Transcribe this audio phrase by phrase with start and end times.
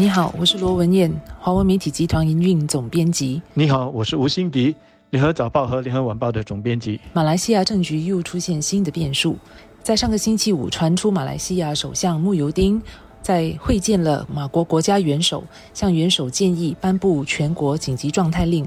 [0.00, 3.42] 你好，我是罗文燕，华文媒体集团营运总编辑。
[3.52, 4.76] 你好，我是吴欣迪，
[5.10, 7.00] 联合早报和联合晚报的总编辑。
[7.12, 9.36] 马来西亚政局又出现新的变数，
[9.82, 12.80] 在上个星期五传出马来西亚首相慕尤丁
[13.20, 15.42] 在会见了马国国家元首，
[15.74, 18.64] 向元首建议颁布全国紧急状态令，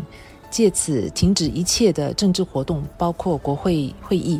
[0.51, 4.39] 借此停止一切的政治活动，包括国会会议。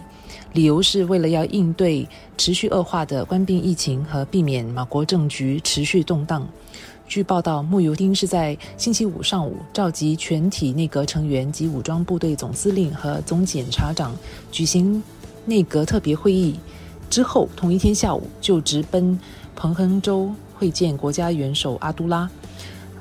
[0.54, 2.08] 理由是为了要应对
[2.38, 6.48] 持续恶化的官兵疫情和避免马国政局持续动荡。
[7.08, 14.16] 据报道，慕尤丁是在星期五上午召集全体内阁成员及武装部队总司令和总检察长
[14.52, 15.02] 举行
[15.46, 16.58] 内阁特别会议
[17.10, 19.20] 之后，同一天下午就直奔
[19.56, 22.30] 彭亨州会见国家元首阿都拉。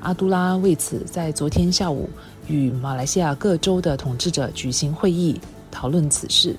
[0.01, 2.09] 阿都拉为此在昨天下午
[2.51, 5.39] 与马来西亚各州的统治者举行会议，
[5.71, 6.55] 讨论此事。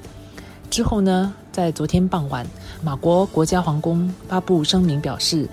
[0.71, 2.47] 之后呢，在昨天傍晚，
[2.83, 5.47] 马国国家皇宫发布声明表示，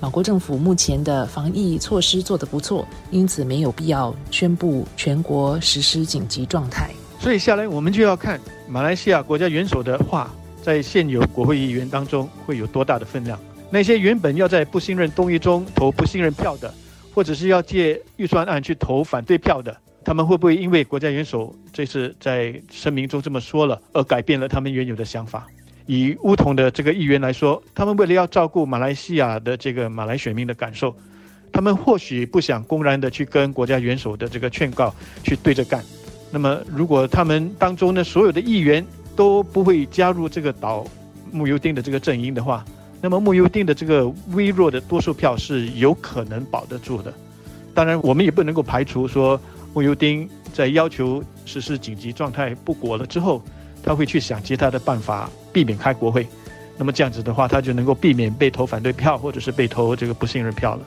[0.00, 6.90] 马国政府目前的防疫措施做得不错，因此没有必要宣布全国实施紧急状态。
[7.20, 13.38] 所以下来我们就要看马来西亚国家元首的话，在现有国会议员当中会有多大的分量。
[13.70, 16.72] 那些原本要在不信任动议中投不信任票的，
[17.14, 19.74] 或者是要借预算案去投反对票的。
[20.04, 25.46] 他们会不会因为国家元首这次在声明中这么说了，而改变了他们原有的想法？
[25.86, 30.94] 以乌统的这个议员来说，他们为了要照顾马来西亚的这个马来选民的感受，
[31.52, 35.82] 他们或许不想公然的去跟国家元首的这个劝告去对着干。
[36.30, 38.84] 那么，如果他们当中呢所有的议员
[39.16, 40.86] 都不会加入这个岛
[41.32, 42.64] 穆尤丁的这个阵营的话，
[43.00, 47.12] 那么穆尤丁的这个微弱的多数票是有可能保得住的。
[47.74, 49.40] 当然，我们也不能够排除说。
[49.74, 53.42] 穆尤丁在要求实施紧急状态不果了之后，
[53.82, 56.26] 他会去想其他的办法避免开国会。
[56.78, 60.86] 那么这样子的话，他就能够避免被投反对票，或者是被投这个不信任票了。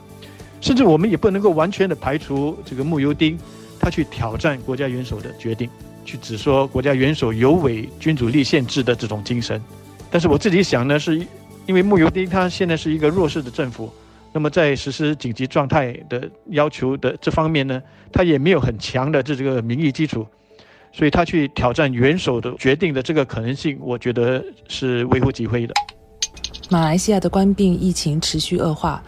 [0.60, 3.38] 甚至我们也不能够完全的排除这个穆尤丁
[3.78, 5.68] 他去挑战国家元首的决定，
[6.04, 9.62] 去指说国家元首有违君主立宪制的这种精神。
[10.10, 11.18] 但是我自己想呢，是
[11.66, 13.92] 因为穆尤丁他现在是一个弱势的政府。
[14.32, 20.26] 那么在实施紧急状态的要求的这方面呢，他也没有很强的这这个民意基础，
[20.92, 25.72] 所以他去挑战元首的决定的这个可能性，我觉得是微乎其微的。
[26.70, 29.02] 马来西亚的官病疫情持续恶化，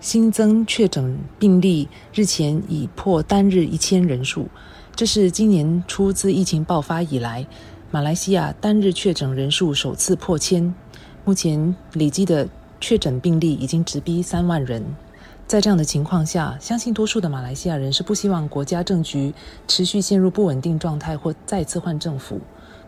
[0.00, 4.48] 新增确诊病例日前已破单日一千人数，
[4.96, 7.46] 这是今年初自疫情爆发以来，
[7.90, 10.74] 马来西亚单日确诊人数首次破千，
[11.26, 12.48] 目前累计的。
[12.82, 14.82] 确诊病例已经直逼三万人，
[15.46, 19.32] 在这样的情况下，相信多数的马来西亚人是不希望国家政局
[19.68, 22.40] 持续陷入不稳定状态或再次换政府。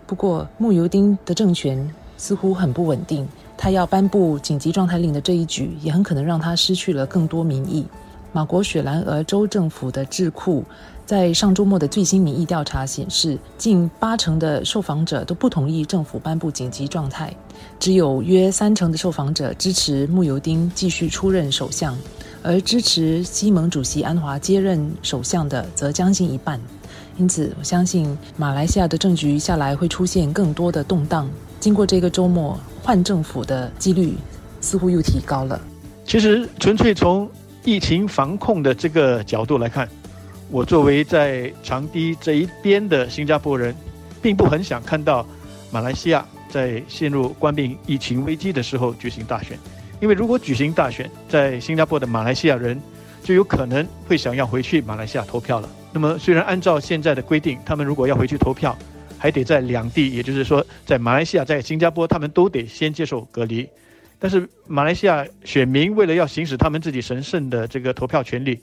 [0.05, 7.87] 不过，穆尤丁的政权似乎很不稳定，他要颁布紧急状态令的这一举，也很可能让他失去了更多民意。
[8.35, 10.65] 马国雪兰莪州政府的智库
[11.07, 17.33] 在上周末的最新民意调查显示，近八成的受访者都不同意政府颁布紧急状态，
[17.79, 21.97] 只有约三成的受访者支持穆尤丁继续出任首相，
[22.43, 26.61] 而支持西盟主席安华接任首相的则将近一半。
[27.17, 31.31] 因此，我相信马来西亚的政局下来会出现更多的动荡。
[31.61, 34.17] 经过这个周末，换政府的几率
[34.61, 35.61] 似乎又提高了。
[36.05, 37.31] 其实，纯粹从
[37.65, 39.89] 疫情防控的这个角度来看，
[40.51, 43.75] 我作为在长堤这一边的新加坡人，
[44.21, 45.27] 并不很想看到
[45.71, 49.59] 马来西亚在陷入冠病疫情危机的时候举行大选，
[49.99, 52.79] 因为如果举行大选，在新加坡的马来西亚人
[53.23, 55.69] 就有可能会想要回去马来西亚投票了。
[55.91, 58.77] 那么，虽然按照现在的规定，他们如果要回去投票，
[59.17, 63.67] 还得在两地，也就是说，在马来西亚、在新加坡，他们都得先接受隔离。
[64.19, 68.59] 但是马来西亚选民为了要行使他们自己神圣的这个投票权利，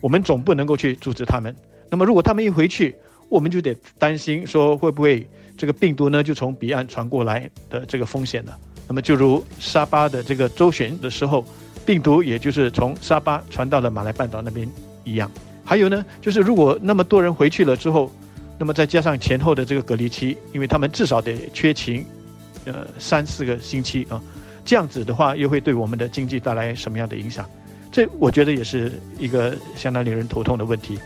[0.00, 1.54] 我们总不能够去阻止他们。
[1.90, 2.94] 那么如果他们一回去，
[3.28, 8.58] 我们就得担心说会不会这个病毒呢就从彼岸传过来的这个风险了。
[8.88, 11.44] 那么就如沙巴的这个周旋的时候，
[11.84, 14.68] 病毒也就是从沙巴传到了马来半岛那边
[15.02, 15.30] 一样。
[15.64, 18.12] 还有呢，就是如果那么多人回去了之后，
[18.58, 22.04] 那么再加上前后的这个隔离期，因为他们至少得缺勤，
[22.64, 24.22] 呃三四个星期啊。
[24.66, 27.48] 这样子的话，又会对我们的经济带来什么样的影响？
[27.92, 30.98] 这我觉得也是一个相当令人头痛的问题。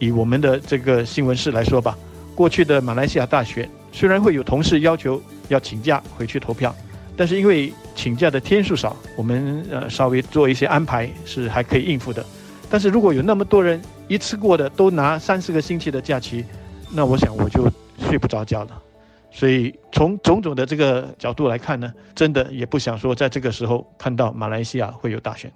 [0.00, 1.96] 以我们的这个新闻室来说吧，
[2.34, 6.74] 过去的马来西亚大选虽然会有同事要求要请假回去投票，
[7.16, 12.26] 但是因为请假的天数少，我们呃稍微做一些安排是还可以应付的。
[12.68, 16.44] 但是如果有那么多人一次过的都拿三四个星期的假期，
[16.90, 17.70] 那我想我就
[18.08, 18.82] 睡不着觉了。
[19.34, 25.52] 所以从种种的这个角度来看呢，真的也不想说在这个时候看到马来西亚会有大选。